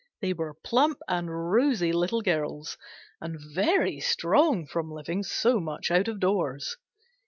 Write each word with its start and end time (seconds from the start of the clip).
They 0.19 0.33
were 0.33 0.55
plump 0.55 0.97
and 1.07 1.29
rosy 1.51 1.93
Little 1.93 2.23
Girls, 2.23 2.75
and 3.21 3.37
very 3.39 3.99
strong 3.99 4.65
from 4.65 4.89
living 4.91 5.21
so 5.21 5.59
much 5.59 5.91
out 5.91 6.07
of 6.07 6.19
doors. 6.19 6.75